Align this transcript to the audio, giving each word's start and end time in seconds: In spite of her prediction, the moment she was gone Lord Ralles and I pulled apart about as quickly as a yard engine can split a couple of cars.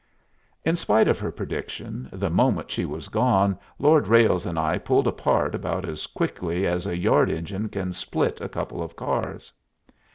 In 0.65 0.75
spite 0.75 1.07
of 1.07 1.19
her 1.19 1.31
prediction, 1.31 2.09
the 2.11 2.31
moment 2.31 2.71
she 2.71 2.85
was 2.85 3.07
gone 3.07 3.55
Lord 3.77 4.07
Ralles 4.07 4.47
and 4.47 4.57
I 4.57 4.79
pulled 4.79 5.07
apart 5.07 5.53
about 5.53 5.87
as 5.87 6.07
quickly 6.07 6.65
as 6.65 6.87
a 6.87 6.97
yard 6.97 7.29
engine 7.29 7.69
can 7.69 7.93
split 7.93 8.41
a 8.41 8.49
couple 8.49 8.81
of 8.81 8.95
cars. 8.95 9.51